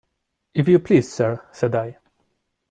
"If 0.55 0.67
you 0.67 0.79
please, 0.79 1.13
sir," 1.13 1.45
said 1.51 1.75
I. 1.75 1.95